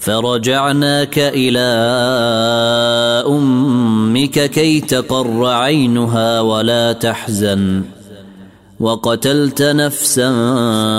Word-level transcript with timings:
فرجعناك 0.00 1.18
إلى 1.18 1.58
أمك 3.28 4.50
كي 4.50 4.80
تقر 4.80 5.46
عينها 5.46 6.40
ولا 6.40 6.92
تحزن. 6.92 7.82
وقتلت 8.80 9.62
نفسا 9.62 10.30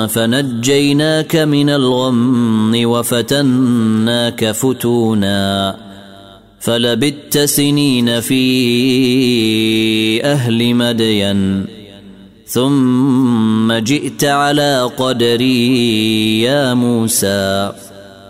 فنجيناك 0.07 1.35
من 1.35 1.69
الغم 1.69 2.71
وفتناك 2.83 4.51
فتونا. 4.51 5.75
فلبت 6.59 7.37
سنين 7.37 8.19
في 8.19 8.43
أهل 10.23 10.75
مدين. 10.75 11.65
ثم 12.47 13.73
جئت 13.73 14.23
على 14.23 14.89
قدري 14.97 16.41
يا 16.41 16.73
موسى. 16.73 17.71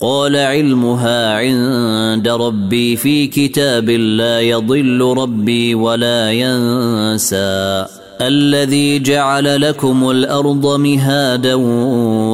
قال 0.00 0.36
علمها 0.36 1.34
عند 1.34 2.28
ربي 2.28 2.96
في 2.96 3.26
كتاب 3.26 3.90
لا 3.90 4.40
يضل 4.40 5.14
ربي 5.18 5.74
ولا 5.74 6.32
ينسى. 6.32 7.86
الذي 8.20 8.98
جعل 8.98 9.60
لكم 9.60 10.10
الأرض 10.10 10.80
مهادا 10.80 11.54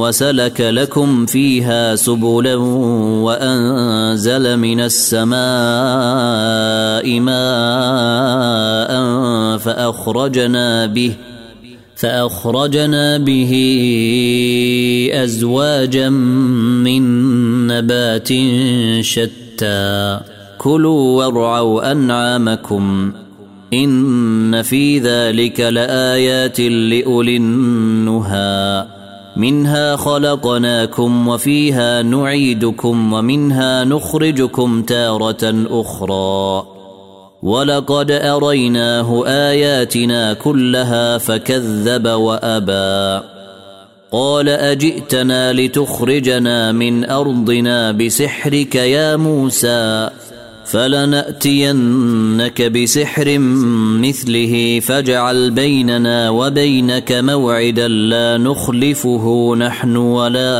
وسلك 0.01 0.61
لكم 0.61 1.25
فيها 1.25 1.95
سبلا 1.95 2.55
وأنزل 3.25 4.57
من 4.57 4.79
السماء 4.79 5.35
ماء 7.19 8.91
فأخرجنا 9.57 10.85
به 10.85 11.15
فأخرجنا 11.95 13.17
به 13.17 13.51
أزواجا 15.13 16.09
من 16.09 17.03
نبات 17.71 18.27
شتى. 19.03 20.19
كلوا 20.57 21.25
وارعوا 21.25 21.91
أنعامكم. 21.91 23.11
إن 23.73 24.61
في 24.61 24.99
ذلك 24.99 25.59
لآيات 25.59 26.59
لأولي 26.59 27.37
النهى. 27.37 28.85
منها 29.37 29.95
خلقناكم 29.95 31.27
وفيها 31.27 32.01
نعيدكم 32.01 33.13
ومنها 33.13 33.83
نخرجكم 33.83 34.81
تارة 34.81 35.65
أخرى. 35.69 36.67
ولقد 37.43 38.11
أريناه 38.11 39.25
آياتنا 39.27 40.33
كلها 40.33 41.17
فكذب 41.17 42.07
وأبى. 42.07 43.34
قال 44.15 44.49
أجئتنا 44.49 45.53
لتخرجنا 45.53 46.71
من 46.71 47.09
أرضنا 47.09 47.91
بسحرك 47.91 48.75
يا 48.75 49.15
موسى 49.15 50.09
فلنأتينك 50.65 52.61
بسحر 52.61 53.37
مثله 53.99 54.79
فاجعل 54.79 55.51
بيننا 55.51 56.29
وبينك 56.29 57.11
موعدا 57.11 57.87
لا 57.87 58.37
نخلفه 58.37 59.55
نحن 59.55 59.95
ولا 59.95 60.55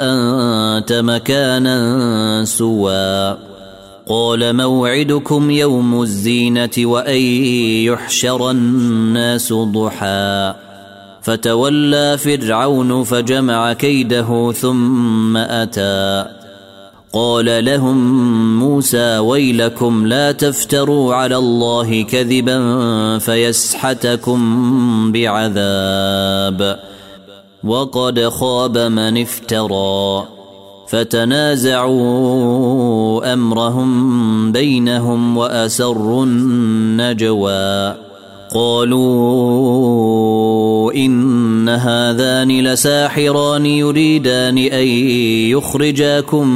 أنت 0.00 0.92
مكانا 0.92 2.44
سوى. 2.44 3.36
قال 4.08 4.56
موعدكم 4.56 5.50
يوم 5.50 6.02
الزينة 6.02 6.70
وأن 6.78 7.20
يحشر 7.84 8.50
الناس 8.50 9.52
ضحى. 9.52 10.67
فتولى 11.28 12.18
فرعون 12.18 13.04
فجمع 13.04 13.72
كيده 13.72 14.52
ثم 14.52 15.36
أتى. 15.36 16.24
قال 17.12 17.64
لهم 17.64 17.98
موسى 18.58 19.18
ويلكم 19.18 20.06
لا 20.06 20.32
تفتروا 20.32 21.14
على 21.14 21.36
الله 21.36 22.02
كذبا 22.02 23.18
فيسحتكم 23.18 24.42
بعذاب. 25.12 26.78
وقد 27.64 28.28
خاب 28.28 28.78
من 28.78 29.22
افترى. 29.22 30.24
فتنازعوا 30.88 31.92
أمرهم 33.32 34.52
بينهم 34.52 35.36
وأسروا 35.36 36.24
النجوى. 36.24 38.07
قالوا 38.54 40.38
إن 40.94 41.68
هذان 41.68 42.60
لساحران 42.60 43.66
يريدان 43.66 44.58
أن 44.58 44.86
يخرجاكم 45.52 46.48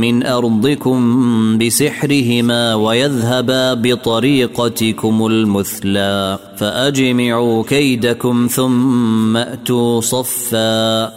من 0.00 0.26
أرضكم 0.26 1.58
بسحرهما 1.58 2.74
ويذهبا 2.74 3.74
بطريقتكم 3.74 5.26
المثلى 5.26 6.38
فأجمعوا 6.56 7.62
كيدكم 7.62 8.48
ثم 8.50 9.36
أتوا 9.36 10.00
صفا 10.00 11.12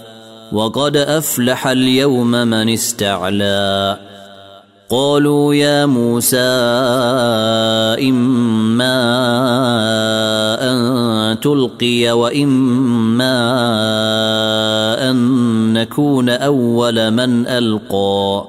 وقد 0.51 0.97
أفلح 0.97 1.67
اليوم 1.67 2.31
من 2.31 2.69
استعلى 2.69 4.08
قالوا 4.91 5.55
يا 5.55 5.85
موسى 5.85 6.37
إما 8.09 8.95
أن 10.71 11.39
تلقي 11.39 12.11
وإما 12.11 13.39
أن 15.09 15.73
نكون 15.73 16.29
أول 16.29 17.11
من 17.11 17.47
ألقى. 17.47 18.47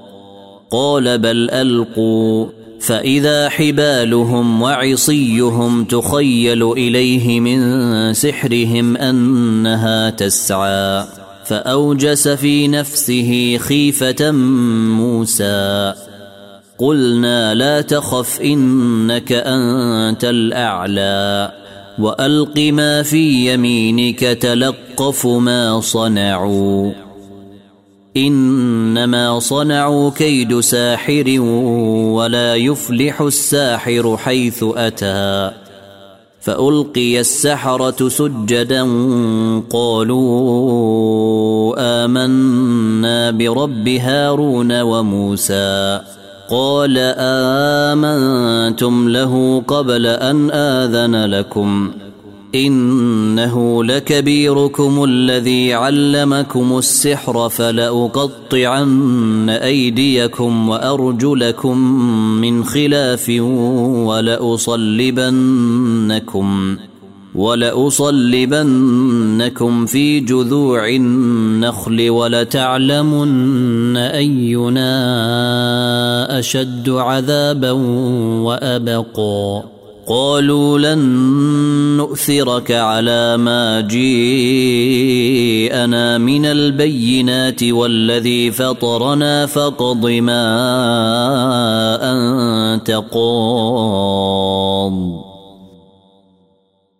قال 0.71 1.19
بل 1.19 1.51
ألقوا. 1.51 2.47
فإذا 2.81 3.49
حبالهم 3.49 4.63
وعصيهم 4.63 5.85
تخيل 5.85 6.73
إليه 6.73 7.41
من 7.41 8.13
سحرهم 8.15 8.97
أنها 8.97 10.11
تسعى. 10.11 11.05
فأوجس 11.45 12.29
في 12.29 12.69
نفسه 12.69 13.59
خيفة 13.61 14.31
موسى. 14.31 15.95
قلنا 16.81 17.55
لا 17.55 17.81
تخف 17.81 18.41
إنك 18.41 19.33
أنت 19.33 20.25
الأعلى. 20.25 21.53
وألق 21.99 22.59
ما 22.59 23.03
في 23.03 23.55
يمينك 23.55 24.21
تلقف 24.21 25.27
ما 25.27 25.81
صنعوا. 25.81 26.93
إنما 28.17 29.39
صنعوا 29.39 30.11
كيد 30.11 30.61
ساحر 30.61 31.41
ولا 32.11 32.55
يفلح 32.55 33.21
الساحر 33.21 34.17
حيث 34.17 34.65
أتى. 34.77 35.51
فألقي 36.41 37.21
السحرة 37.21 38.09
سجدا 38.09 38.83
قالوا 39.71 41.75
آمنا 41.79 43.31
برب 43.31 43.89
هارون 43.89 44.81
وموسى. 44.81 46.01
قال 46.51 46.99
آمنتم 47.93 49.09
له 49.09 49.63
قبل 49.69 50.07
أن 50.07 50.51
آذن 50.51 51.25
لكم. 51.25 51.91
إنه 52.55 53.85
لكبيركم 53.85 55.05
الذي 55.05 55.75
علمكم 55.75 56.79
السحر 56.79 57.49
فلأقطعن 57.49 59.49
أيديكم 59.49 60.69
وأرجلكم 60.69 61.79
من 62.41 62.65
خلاف 62.65 63.29
ولأصلبنكم. 64.07 66.77
ولأصلبنكم 67.35 68.67
في 69.87 70.21
جذوع 70.21 70.89
النخل 70.89 72.11
ولتعلمن 72.11 73.97
أينا 73.97 74.89
أشد 76.39 76.89
عذابا 76.89 77.71
وأبقى 78.41 79.63
قالوا 80.09 80.79
لن 80.79 80.99
نؤثرك 81.97 82.73
على 82.73 83.37
ما 83.37 83.81
جيءنا 83.81 84.11
من 86.19 86.47
البينات 86.47 87.63
والذي 87.63 88.51
فطرنا 88.51 89.47
فاقض 89.47 90.07
ما 90.07 90.43
أنت 92.13 92.91
قاض. 93.13 94.51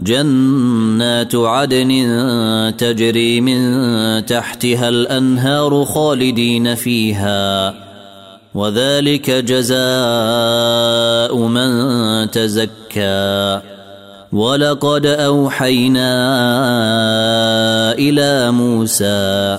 جنات 0.00 1.34
عدن 1.34 1.92
تجري 2.78 3.40
من 3.40 4.26
تحتها 4.26 4.88
الأنهار 4.88 5.84
خالدين 5.84 6.74
فيها 6.74 7.74
وذلك 8.54 9.30
جزاء 9.30 9.76
من 11.36 11.70
تزكى. 12.30 13.60
ولقد 14.32 15.06
أوحينا 15.06 16.12
إلى 17.92 18.50
موسى 18.50 19.58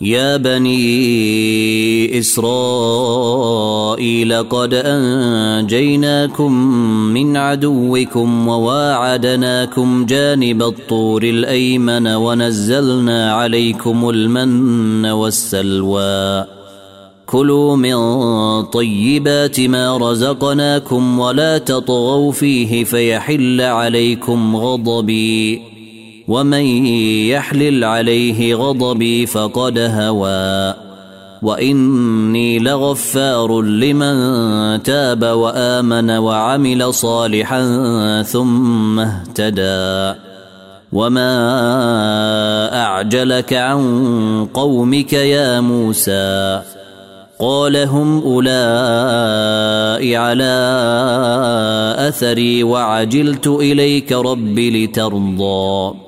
يا 0.00 0.36
بني 0.36 2.18
إسرائيل 2.18 2.82
قد 4.42 4.74
أنجيناكم 4.74 6.52
من 7.14 7.36
عدوكم 7.36 8.48
وواعدناكم 8.48 10.06
جانب 10.06 10.62
الطور 10.62 11.22
الأيمن 11.22 12.06
ونزلنا 12.06 13.32
عليكم 13.32 14.08
المن 14.08 15.06
والسلوى. 15.06 16.44
كلوا 17.26 17.76
من 17.76 17.94
طيبات 18.62 19.60
ما 19.60 19.96
رزقناكم 19.96 21.18
ولا 21.18 21.58
تطغوا 21.58 22.32
فيه 22.32 22.84
فيحل 22.84 23.60
عليكم 23.60 24.56
غضبي. 24.56 25.67
ومن 26.28 26.86
يحلل 27.26 27.84
عليه 27.84 28.54
غضبي 28.54 29.26
فقد 29.26 29.78
هوى 29.78 30.74
واني 31.42 32.58
لغفار 32.58 33.62
لمن 33.62 34.82
تاب 34.82 35.24
وامن 35.24 36.10
وعمل 36.10 36.94
صالحا 36.94 37.62
ثم 38.22 39.00
اهتدى 39.00 40.18
وما 40.92 41.32
اعجلك 42.82 43.52
عن 43.52 44.48
قومك 44.54 45.12
يا 45.12 45.60
موسى 45.60 46.62
قال 47.40 47.76
هم 47.76 48.18
اولئك 48.22 48.48
على 50.16 50.54
اثري 52.08 52.62
وعجلت 52.62 53.46
اليك 53.46 54.12
رب 54.12 54.58
لترضى 54.58 56.07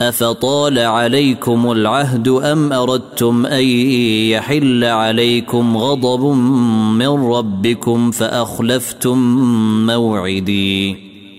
أفطال 0.00 0.78
عليكم 0.78 1.72
العهد 1.72 2.28
أم 2.28 2.72
أردتم 2.72 3.46
أن 3.46 3.64
يحل 4.30 4.84
عليكم 4.84 5.76
غضب 5.76 6.24
من 6.98 7.08
ربكم 7.08 8.10
فأخلفتم 8.10 9.18
موعدي 9.86 11.05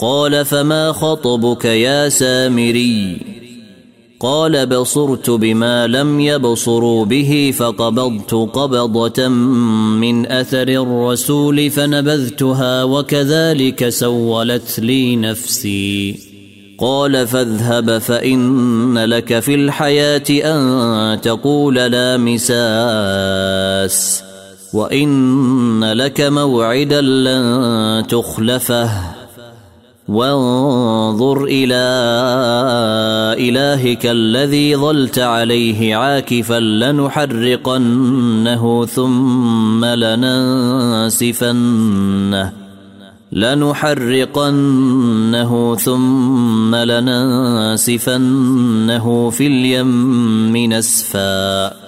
قال 0.00 0.44
فما 0.44 0.92
خطبك 0.92 1.64
يا 1.64 2.08
سامري؟ 2.08 3.20
قال 4.20 4.66
بصرت 4.66 5.30
بما 5.30 5.86
لم 5.86 6.20
يبصروا 6.20 7.04
به 7.04 7.54
فقبضت 7.58 8.34
قبضة 8.34 9.28
من 9.28 10.26
أثر 10.26 10.68
الرسول 10.68 11.70
فنبذتها 11.70 12.84
وكذلك 12.84 13.88
سولت 13.88 14.78
لي 14.78 15.16
نفسي. 15.16 16.18
قال 16.78 17.26
فاذهب 17.26 17.98
فإن 17.98 18.98
لك 18.98 19.38
في 19.38 19.54
الحياة 19.54 20.24
أن 20.30 21.20
تقول 21.20 21.74
لا 21.74 22.16
مساس 22.16 24.22
وإن 24.74 25.92
لك 25.92 26.20
موعدا 26.20 27.00
لن 27.00 28.06
تخلفه. 28.06 29.17
وانظر 30.08 31.44
إلى 31.44 31.84
إلهك 33.48 34.06
الذي 34.06 34.76
ظلت 34.76 35.18
عليه 35.18 35.96
عاكفا 35.96 36.60
لنحرقنه 36.60 38.06
ثم 38.86 39.84
لننسفنه 39.84 41.48
لنحرقنه 43.32 44.64
ثم 45.76 46.74
لننسفنه 46.74 48.10
في 49.30 49.46
اليم 49.46 50.56
نسفا 50.72 51.87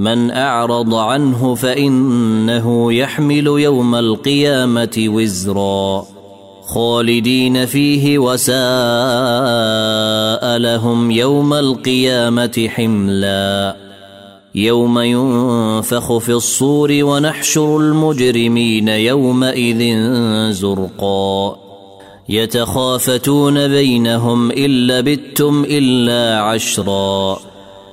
من 0.00 0.30
أعرض 0.30 0.94
عنه 0.94 1.54
فإنه 1.54 2.92
يحمل 2.92 3.46
يوم 3.46 3.94
القيامة 3.94 5.04
وزرا. 5.06 6.04
خالدين 6.74 7.66
فيه 7.66 8.18
وساء 8.18 8.56
لهم 10.58 11.10
يوم 11.10 11.54
القيامة 11.54 12.68
حملا. 12.68 13.76
يوم 14.54 14.98
ينفخ 14.98 16.18
في 16.18 16.32
الصور 16.32 16.90
ونحشر 16.92 17.76
المجرمين 17.76 18.88
يومئذ 18.88 20.02
زرقا. 20.50 21.56
يتخافتون 22.28 23.68
بينهم 23.68 24.50
إن 24.50 24.86
لبثتم 24.86 25.64
إلا 25.68 26.40
عشرا. 26.40 27.49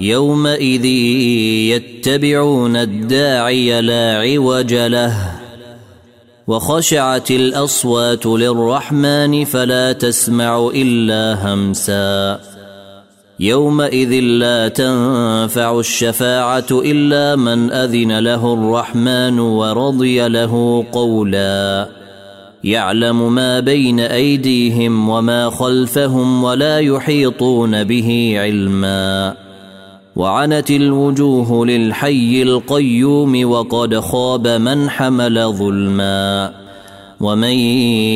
يومئذ 0.00 0.84
يتبعون 1.74 2.76
الداعي 2.76 3.80
لا 3.80 4.18
عوج 4.18 4.74
له 4.74 5.14
وخشعت 6.46 7.30
الأصوات 7.30 8.26
للرحمن 8.26 9.44
فلا 9.44 9.92
تسمع 9.92 10.70
إلا 10.74 11.52
همسا. 11.52 12.40
يومئذ 13.40 14.10
لا 14.20 14.68
تنفع 14.68 15.78
الشفاعة 15.78 16.66
إلا 16.70 17.36
من 17.36 17.72
أذن 17.72 18.18
له 18.18 18.54
الرحمن 18.54 19.38
ورضي 19.38 20.28
له 20.28 20.84
قولا. 20.92 21.88
يعلم 22.64 23.34
ما 23.34 23.60
بين 23.60 24.00
أيديهم 24.00 25.08
وما 25.08 25.50
خلفهم 25.50 26.44
ولا 26.44 26.78
يحيطون 26.78 27.84
به 27.84 28.34
علما. 28.36 29.49
وعنت 30.16 30.70
الوجوه 30.70 31.66
للحي 31.66 32.42
القيوم 32.42 33.50
وقد 33.50 34.00
خاب 34.00 34.48
من 34.48 34.90
حمل 34.90 35.52
ظلما 35.52 36.52
ومن 37.20 37.56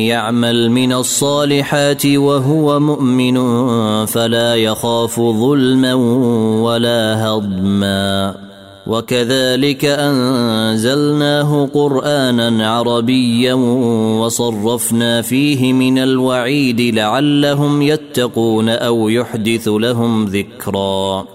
يعمل 0.09 0.71
من 0.71 0.93
الصالحات 0.93 2.05
وهو 2.05 2.79
مؤمن 2.79 3.35
فلا 4.05 4.55
يخاف 4.55 5.19
ظلما 5.19 5.93
ولا 6.63 7.27
هضما 7.27 8.35
وكذلك 8.87 9.85
أنزلناه 9.85 11.69
قرآنا 11.73 12.71
عربيا 12.71 13.53
وصرفنا 14.19 15.21
فيه 15.21 15.73
من 15.73 15.97
الوعيد 15.97 16.81
لعلهم 16.81 17.81
يتقون 17.81 18.69
أو 18.69 19.09
يحدث 19.09 19.67
لهم 19.67 20.25
ذكرا 20.25 21.34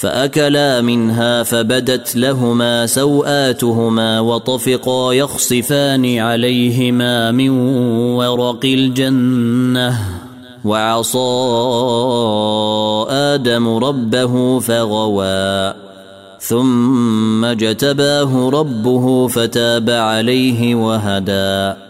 فأكلا 0.00 0.80
منها 0.80 1.42
فبدت 1.42 2.16
لهما 2.16 2.86
سوآتهما 2.86 4.20
وطفقا 4.20 5.12
يخصفان 5.12 6.18
عليهما 6.18 7.30
من 7.30 7.50
ورق 8.16 8.64
الجنة 8.64 9.98
وعصى 10.64 11.18
آدم 13.10 13.68
ربه 13.68 14.58
فغوى 14.58 15.74
ثم 16.40 17.44
اجتباه 17.44 18.50
ربه 18.50 19.28
فتاب 19.28 19.90
عليه 19.90 20.74
وهدى 20.74 21.89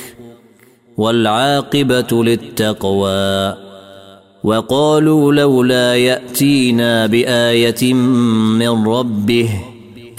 والعاقبة 0.97 2.23
للتقوى. 2.23 3.55
وقالوا 4.43 5.33
لولا 5.33 5.95
يأتينا 5.95 7.05
بآية 7.05 7.93
من 7.93 8.87
ربه 8.87 9.49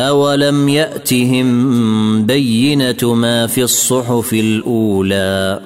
أولم 0.00 0.68
يأتهم 0.68 2.26
بينة 2.26 3.14
ما 3.14 3.46
في 3.46 3.62
الصحف 3.62 4.32
الأولى؟ 4.32 5.60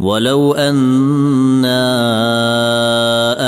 ولو 0.00 0.54
أنا 0.54 1.80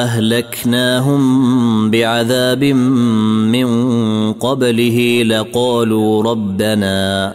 أهلكناهم 0.03 1.91
بعذاب 1.91 2.65
من 2.65 4.33
قبله 4.33 5.23
لقالوا 5.23 6.23
ربنا 6.23 7.35